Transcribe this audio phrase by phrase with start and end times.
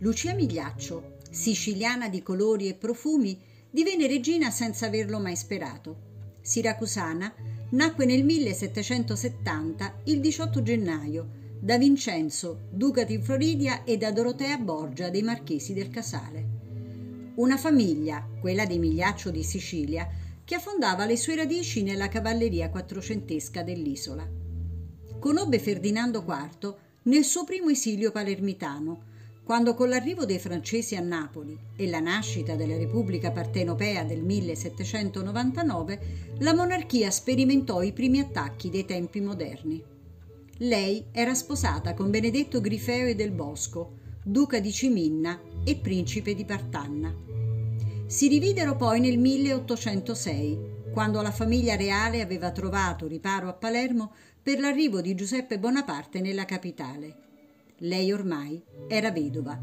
[0.00, 3.40] Lucia Migliaccio, siciliana di colori e profumi,
[3.70, 6.34] divenne regina senza averlo mai sperato.
[6.42, 7.32] Siracusana,
[7.70, 15.08] nacque nel 1770, il 18 gennaio, da Vincenzo, duca di Floridia e da Dorotea Borgia
[15.08, 17.32] dei marchesi del Casale.
[17.36, 20.06] Una famiglia, quella dei Migliaccio di Sicilia,
[20.44, 24.28] che affondava le sue radici nella cavalleria quattrocentesca dell'isola.
[25.18, 29.14] Conobbe Ferdinando IV nel suo primo esilio palermitano,
[29.46, 36.00] quando con l'arrivo dei francesi a Napoli e la nascita della Repubblica Partenopea del 1799,
[36.38, 39.80] la monarchia sperimentò i primi attacchi dei tempi moderni.
[40.58, 47.14] Lei era sposata con Benedetto Grifeo del Bosco, duca di Ciminna e principe di Partanna.
[48.06, 50.58] Si rividero poi nel 1806,
[50.92, 56.44] quando la famiglia reale aveva trovato riparo a Palermo per l'arrivo di Giuseppe Bonaparte nella
[56.44, 57.25] capitale
[57.78, 59.58] lei ormai era vedova.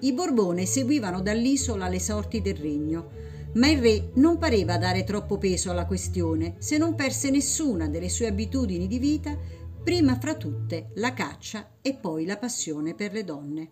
[0.00, 3.10] I Borbone seguivano dall'isola le sorti del regno,
[3.54, 8.08] ma il re non pareva dare troppo peso alla questione se non perse nessuna delle
[8.08, 9.38] sue abitudini di vita,
[9.82, 13.70] prima fra tutte la caccia e poi la passione per le donne.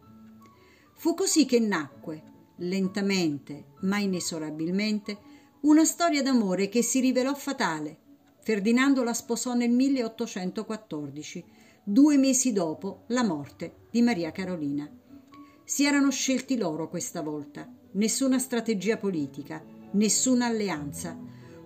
[0.94, 2.22] Fu così che nacque,
[2.58, 5.18] lentamente ma inesorabilmente,
[5.62, 7.98] una storia d'amore che si rivelò fatale.
[8.40, 11.44] Ferdinando la sposò nel 1814
[11.84, 14.88] due mesi dopo la morte di Maria Carolina.
[15.64, 19.60] Si erano scelti loro questa volta, nessuna strategia politica,
[19.92, 21.18] nessuna alleanza.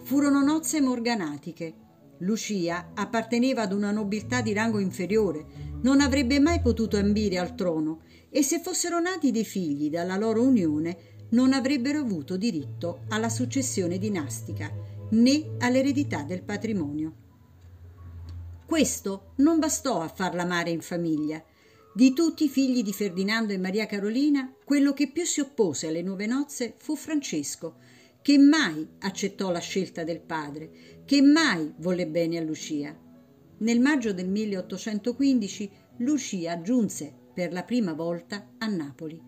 [0.04, 1.74] Furono nozze morganatiche.
[2.20, 5.44] Lucia apparteneva ad una nobiltà di rango inferiore,
[5.82, 8.00] non avrebbe mai potuto ambire al trono
[8.30, 13.98] e se fossero nati dei figli dalla loro unione non avrebbero avuto diritto alla successione
[13.98, 14.72] dinastica
[15.10, 17.25] né all'eredità del patrimonio.
[18.66, 21.40] Questo non bastò a farla amare in famiglia.
[21.94, 26.02] Di tutti i figli di Ferdinando e Maria Carolina, quello che più si oppose alle
[26.02, 27.76] nuove nozze fu Francesco,
[28.20, 32.94] che mai accettò la scelta del padre, che mai volle bene a Lucia.
[33.58, 39.22] Nel maggio del 1815 Lucia giunse per la prima volta a Napoli.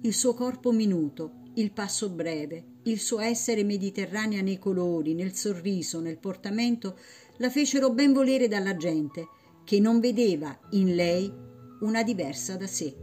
[0.00, 6.00] Il suo corpo minuto, il passo breve, il suo essere mediterranea nei colori, nel sorriso,
[6.00, 6.96] nel portamento,
[7.38, 9.28] la fecero ben volere dalla gente,
[9.64, 11.32] che non vedeva in lei
[11.80, 12.94] una diversa da sé.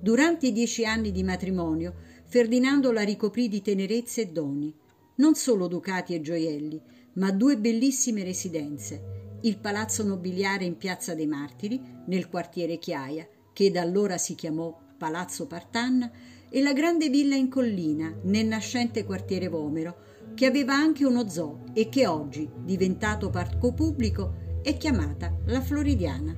[0.00, 1.94] Durante i dieci anni di matrimonio,
[2.34, 4.74] Ferdinando la ricoprì di tenerezze e doni,
[5.18, 11.28] non solo ducati e gioielli, ma due bellissime residenze, il palazzo nobiliare in Piazza dei
[11.28, 16.10] Martiri, nel quartiere Chiaia, che da allora si chiamò Palazzo Partanna,
[16.54, 19.96] e la grande villa in collina, nel nascente quartiere Vomero,
[20.34, 26.32] che aveva anche uno zoo e che oggi, diventato parco pubblico, è chiamata la Floridiana.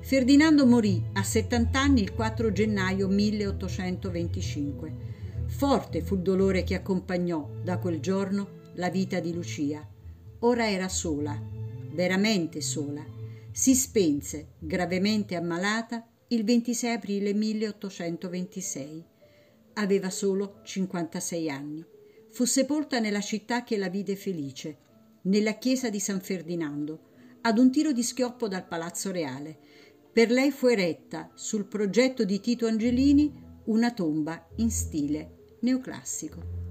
[0.00, 4.94] Ferdinando morì a 70 anni il 4 gennaio 1825.
[5.46, 9.88] Forte fu il dolore che accompagnò da quel giorno la vita di Lucia.
[10.40, 11.40] Ora era sola,
[11.92, 13.06] veramente sola.
[13.52, 19.14] Si spense, gravemente ammalata, il 26 aprile 1826.
[19.78, 21.84] Aveva solo 56 anni
[22.36, 24.76] fu sepolta nella città che la vide felice,
[25.22, 29.58] nella chiesa di San Ferdinando, ad un tiro di schioppo dal Palazzo Reale.
[30.12, 33.32] Per lei fu eretta, sul progetto di Tito Angelini,
[33.64, 36.65] una tomba in stile neoclassico.